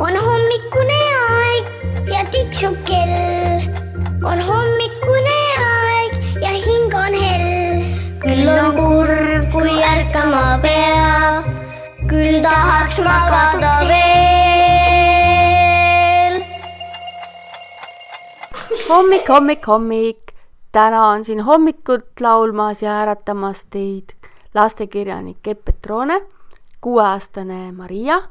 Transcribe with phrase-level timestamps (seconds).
[0.00, 1.64] on hommikune aeg
[2.08, 3.60] ja tiksub kell.
[4.24, 7.82] on hommikune aeg ja hing on hell.
[8.22, 11.44] küll on kurb, kui ärkama peab,
[12.08, 14.00] küll tahaks magada veel.
[18.88, 20.34] hommik, hommik, hommik.
[20.72, 24.16] täna on siin hommikut laulmas ja äratamas teid
[24.54, 26.22] lastekirjanik Epp Petrone,
[26.80, 28.22] kuueaastane Maria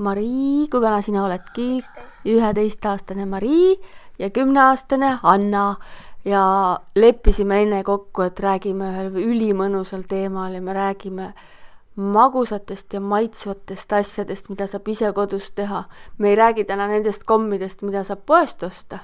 [0.00, 1.82] Marii, kui vana sina oledki?
[2.24, 3.74] üheteistaastane Marii
[4.18, 5.76] ja kümneaastane Anna
[6.24, 6.44] ja
[6.96, 11.30] leppisime enne kokku, et räägime ühel ülimõnusal teemal ja me räägime
[12.00, 15.84] magusatest ja maitsvatest asjadest, mida saab ise kodus teha.
[16.18, 18.98] me ei räägi täna nendest kommidest, mida saab poest osta.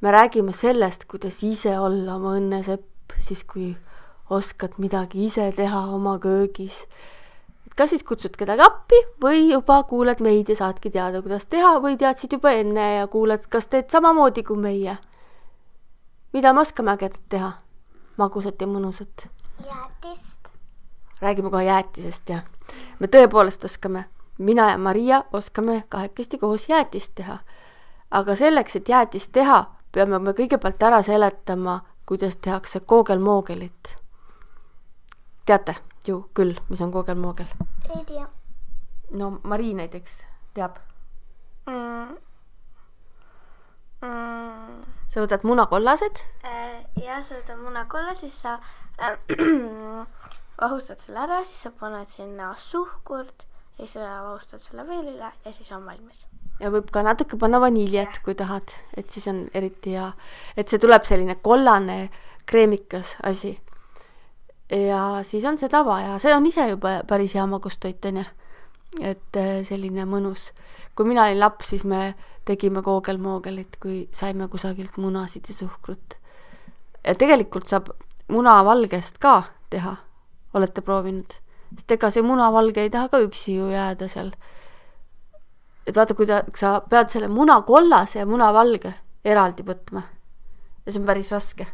[0.00, 3.76] me räägime sellest, kuidas ise olla oma õnnesepp, siis kui
[4.30, 6.86] oskad midagi ise teha oma köögis
[7.76, 11.96] kas siis kutsud kedagi appi või juba kuuled meid ja saadki teada, kuidas teha või
[11.98, 14.96] teadsid juba enne ja kuuled, kas teed samamoodi kui meie.
[16.32, 17.52] mida me oskame ägedat teha?
[18.16, 19.28] magusat ja mõnusat?
[19.66, 20.48] jäätist.
[21.20, 22.44] räägime kohe jäätisest, jah.
[22.98, 24.04] me tõepoolest oskame,
[24.38, 27.38] mina ja Maria oskame kahekesti koos jäätist teha.
[28.10, 33.96] aga selleks, et jäätist teha, peame me kõigepealt ära seletama, kuidas tehakse koogelmoogelit.
[35.46, 35.87] teate?
[36.06, 37.50] Ju küll, mis on koogelmoogel?
[37.96, 38.28] ei tea
[39.10, 40.24] no Marii näiteks
[40.54, 40.78] teab
[41.66, 42.16] mm..
[43.98, 44.82] Mm.
[45.08, 46.22] sa võtad munakollased
[46.58, 48.58] Äh, ja sa võtad munakolla, siis sa
[49.02, 49.16] äh,
[50.62, 53.44] vahustad selle ära, siis sa paned sinna suhkurt
[53.78, 56.26] ja siis sa vahustad selle veel üle ja siis on valmis.
[56.60, 60.10] ja võib ka natuke panna vaniljet, kui tahad, et siis on eriti hea,
[60.56, 62.08] et see tuleb selline kollane
[62.48, 63.56] kreemikas asi
[64.70, 68.24] ja siis on seda vaja, see on ise juba päris hea magustoit, on ju.
[69.00, 70.52] et äh, selline mõnus.
[70.94, 76.18] kui mina olin laps, siis me tegime koogelmoogelit, kui saime kusagilt munasid ja suhkrut.
[77.04, 77.90] ja tegelikult saab
[78.28, 79.96] munavalgest ka teha,
[80.54, 81.40] olete proovinud?
[81.74, 84.32] sest ega see munavalge ei taha ka üksi ju jääda seal.
[85.86, 90.02] et vaata, kui ta, sa pead selle munakollase ja munavalge eraldi võtma
[90.84, 91.66] ja see on päris raske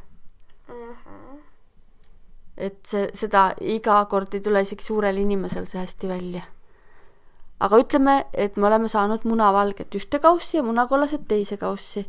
[2.56, 6.42] et see, seda iga kord ei tule isegi suurel inimesel see hästi välja.
[7.64, 12.06] aga ütleme, et me oleme saanud munavalget ühte kaussi ja munakollased teise kaussi.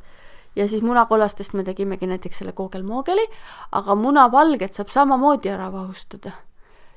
[0.56, 3.28] ja siis munakollastest me tegimegi näiteks selle koogelmoogeli,
[3.72, 6.32] aga munavalget saab samamoodi ära vahustada.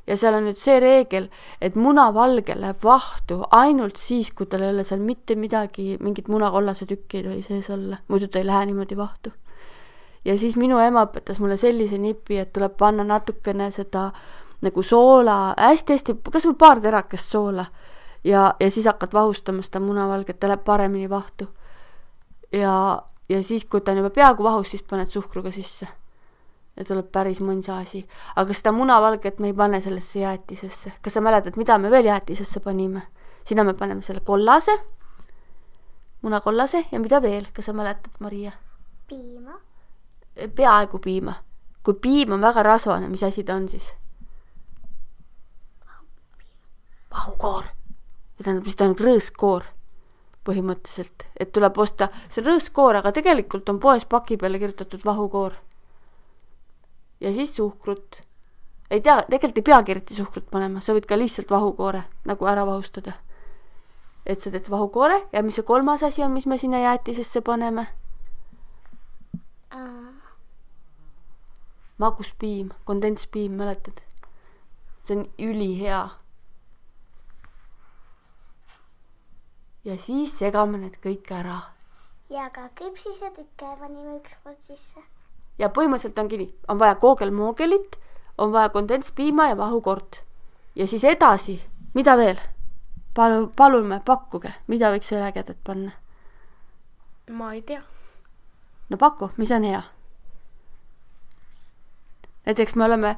[0.07, 1.31] ja seal on nüüd see reegel,
[1.61, 6.87] et munavalge läheb vahtu ainult siis, kui tal ei ole seal mitte midagi, mingit munakollase
[6.87, 9.33] tükki ei tohi sees olla, muidu ta ei lähe niimoodi vahtu
[10.25, 14.11] ja siis minu ema õpetas mulle sellise nipi, et tuleb panna natukene seda
[14.61, 17.65] nagu soola hästi-hästi, kas või paar terakest soola
[18.25, 21.49] ja, ja siis hakkad vahustama seda munavalget, ta läheb paremini vahtu.
[22.53, 25.89] ja, ja siis, kui ta on juba peaaegu vahus, siis paned suhkruga sisse.
[26.77, 28.07] ja tuleb päris mõnsa asi.
[28.37, 30.93] aga seda munavalget me ei pane sellesse jäätisesse.
[31.03, 33.03] kas sa mäletad, mida me veel jäätisesse panime?
[33.45, 34.79] sinna me paneme selle kollase,
[36.23, 38.53] munakollase ja mida veel, kas sa mäletad, Maria?
[39.09, 39.68] piima
[40.55, 41.35] peaaegu piima.
[41.83, 43.93] kui piim on väga rasvane, mis asi ta on siis?
[47.11, 47.65] vahukoor.
[48.43, 49.65] tähendab, siis ta on rõõskoor
[50.49, 55.53] põhimõtteliselt, et tuleb osta, see on rõõskoor, aga tegelikult on poes paki peale kirjutatud vahukoor.
[57.21, 58.21] ja siis suhkrut.
[58.91, 62.67] ei tea, tegelikult ei peagi eriti suhkrut panema, sa võid ka lihtsalt vahukoore nagu ära
[62.67, 63.13] vahustada.
[64.27, 67.87] et sa teed vahukoore ja mis see kolmas asi on, mis me sinna jäätisesse paneme?
[71.99, 74.03] Maguspiim, kondentspiim, mäletad?
[75.01, 76.09] see on ülihea.
[79.85, 81.59] ja siis segame need kõik ära.
[82.31, 85.01] ja ka küpsised ikka panime ükskord sisse.
[85.59, 87.99] ja põhimõtteliselt ongi nii, on vaja koogelmoogelit,
[88.39, 90.23] on vaja kondentspiima ja vahukord.
[90.75, 91.61] ja siis edasi,
[91.95, 92.41] mida veel?
[93.15, 95.93] palun, palume, pakkuge, mida võiks ägedat panna?
[97.31, 97.83] ma ei tea.
[98.91, 99.83] no paku, mis on hea?
[102.49, 103.15] Näiteks me oleme,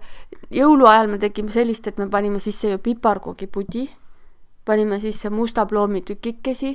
[0.50, 3.86] jõuluajal me tegime sellist, et me panime sisse ju piparkoogipudi,
[4.66, 6.72] panime sisse musta ploomi tükikesi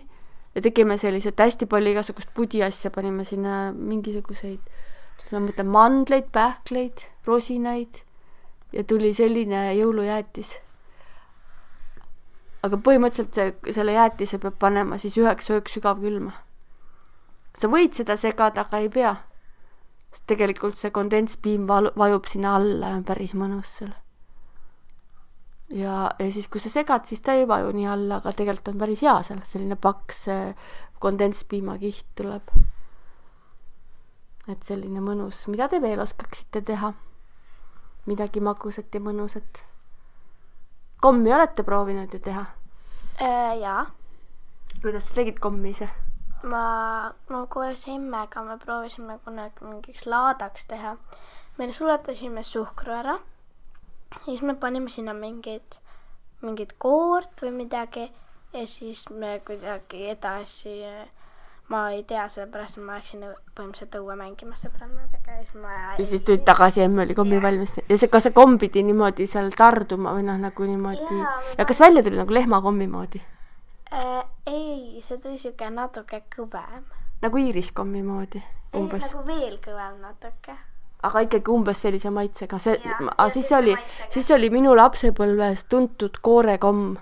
[0.56, 4.62] ja tegime sellised hästi palju igasugust pudi asja, panime sinna mingisuguseid,
[5.34, 8.06] ma mõtlen mandleid, pähkleid, rosinaid
[8.72, 10.60] ja tuli selline jõulujäätis.
[12.66, 16.32] aga põhimõtteliselt see, selle jäätise peab panema siis üheks ööks sügavkülma.
[17.58, 19.16] sa võid seda segada, aga ei pea
[20.16, 23.92] sest tegelikult see kondentspiim val-, vajub sinna alla ja on päris mõnus seal.
[25.76, 28.80] ja, ja siis, kui sa segad, siis ta ei vaju nii alla, aga tegelikult on
[28.80, 30.26] päris hea seal, selline paks
[31.04, 32.54] kondentspiimakiht tuleb.
[34.48, 36.94] et selline mõnus, mida te veel oskaksite teha?
[38.06, 39.66] midagi magusat ja mõnusat?
[41.02, 42.48] kommi olete proovinud ju teha?
[43.20, 43.84] Äh, jaa,
[44.80, 45.92] kuidas sa tegid kommi ise?
[46.50, 50.96] Ma, no koos emmega me proovisime kunagi mingiks laadaks teha.
[51.58, 53.20] me sulatasime suhkru ära.
[54.16, 55.80] Ja siis me panime sinna mingit,
[56.42, 58.10] mingit koort või midagi
[58.54, 60.76] ja siis me kuidagi edasi,
[61.72, 63.24] ma ei tea, sellepärast ma läksin
[63.56, 67.42] põhimõtteliselt õue mängima sõbrannadega ja siis ma ja siis tulid tagasi ja emme oli kommi
[67.42, 67.80] valmis.
[67.90, 71.66] Ja see, kas see komm pidi niimoodi seal tarduma või noh, nagu niimoodi ma ja
[71.66, 73.24] kas välja tuli nagu lehmakommi moodi?
[73.96, 76.86] Äh, ei, see tuli siuke natuke kõvem.
[77.22, 78.44] nagu iiriskommi moodi
[78.80, 80.56] umbes nagu veel kõvem natuke.
[81.06, 86.20] aga ikkagi umbes sellise maitsega, see, aga siis sellise oli, siis oli minu lapsepõlves tuntud
[86.22, 86.98] koorekomm.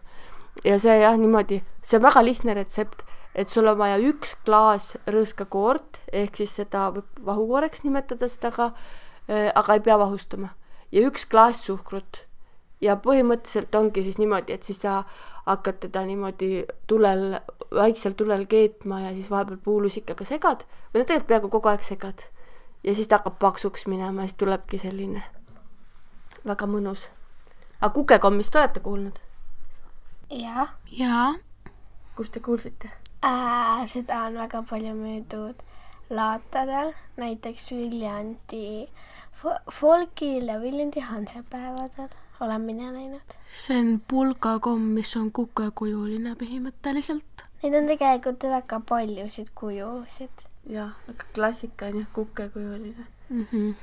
[0.64, 3.06] ja see jah, niimoodi, see on väga lihtne retsept,
[3.36, 8.74] et sul on vaja üks klaas rõõskakoort ehk siis seda võib vahukooreks nimetada seda ka,
[9.30, 10.54] aga ei pea vahustama
[10.94, 12.26] ja üks klaas suhkrut
[12.84, 15.04] ja põhimõtteliselt ongi siis niimoodi, et siis sa
[15.46, 17.38] hakkad teda niimoodi tulel,
[17.76, 22.28] väiksel tulel keetma ja siis vahepeal puulusikaga segad või no tegelikult peaaegu kogu aeg segad.
[22.84, 25.24] ja siis ta hakkab paksuks minema ja siis tulebki selline
[26.48, 27.10] väga mõnus.
[27.82, 29.20] aga kukekommist olete kuulnud?
[30.30, 31.34] jah jaa,
[32.16, 32.92] kust te kuulsite?
[33.26, 35.64] äh,, seda on väga palju müüdud
[36.10, 38.90] laatadel, näiteks Viljandi
[39.42, 42.12] fo- folgil ja Viljandi hansepäevadel
[42.46, 43.36] olen mina näinud.
[43.56, 47.46] see on pulgakomm, mis on kukekujuline põhimõtteliselt.
[47.64, 50.48] Neid on tegelikult väga paljusid kujusid.
[50.70, 53.08] jah, aga klassika on jah kukekujuline.
[53.30, 53.74] Mm -hmm.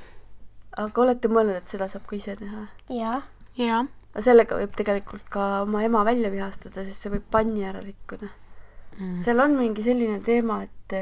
[0.77, 2.67] aga olete mõelnud, et seda saab ka ise teha?
[2.89, 3.23] jah,
[3.57, 7.79] jaa, aga sellega võib tegelikult ka oma ema välja vihastada, sest see võib panni ära
[7.79, 8.29] rikkuda
[8.99, 9.19] mm..
[9.23, 10.95] seal on mingi selline teema, et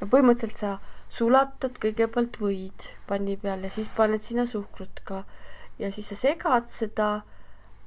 [0.00, 0.78] no põhimõtteliselt sa
[1.10, 5.24] sulatad kõigepealt võid panni peal ja siis paned sinna suhkrut ka
[5.80, 7.10] ja siis sa segad seda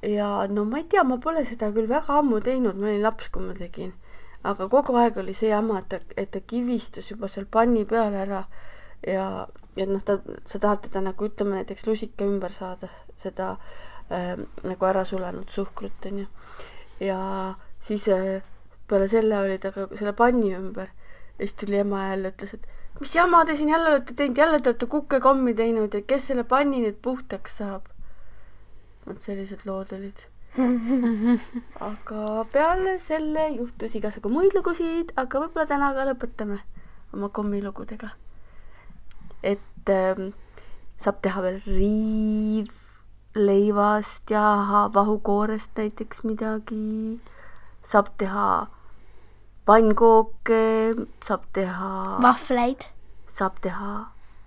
[0.02, 3.30] ja no ma ei tea, ma pole seda küll väga ammu teinud, ma olin laps,
[3.32, 3.94] kui ma tegin.
[4.44, 8.12] aga kogu aeg oli see jama, et ta, et ta kivistus juba seal panni peal
[8.12, 8.42] ära
[9.06, 9.46] ja,
[9.76, 13.54] ja noh, ta, sa tahad teda nagu ütleme näiteks lusika ümber saada, seda
[14.12, 16.26] äh, nagu ära sulenud suhkrut onju.
[17.00, 17.18] ja
[17.80, 18.42] siis äh,
[18.88, 20.92] peale selle oli ta ka selle panni ümber
[21.38, 22.68] ja siis tuli ema jälle ütles, et
[23.00, 26.44] mis jama te siin jälle olete teinud, jälle te olete kukekommi teinud ja kes selle
[26.44, 27.90] panni nüüd puhtaks saab?
[29.06, 30.22] vot sellised lood olid
[31.88, 36.58] aga peale selle juhtus igasugu muid lugusid, aga võib-olla täna ka lõpetame
[37.14, 38.08] oma kommilugudega.
[39.42, 40.30] et ähm,
[40.96, 42.64] saab teha veel riivleivast
[44.30, 44.44] ja
[44.94, 47.18] vahukoorest näiteks midagi,
[47.82, 48.46] saab teha
[49.66, 50.94] pannkooke,
[51.24, 51.90] saab teha
[52.22, 52.88] vahvleid.
[53.28, 54.06] saab teha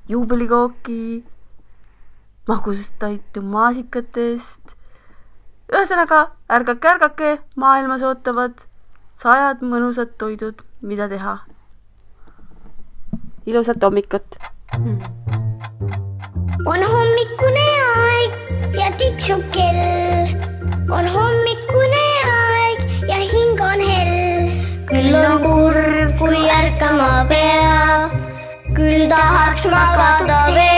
[0.10, 1.26] juubelikooki,
[2.48, 4.76] magustoitu maasikatest.
[5.74, 6.20] ühesõnaga,
[6.50, 8.68] ärgake, ärgake, maailmas ootavad
[9.18, 11.40] sajad mõnusad toidud, mida teha.
[13.46, 14.38] ilusat hommikut!
[16.68, 17.66] on hommikune
[17.96, 20.57] aeg ja tiksub kell.
[26.78, 28.10] kurb, kui ärkama pea,
[28.76, 30.77] küll tahaks magada veel.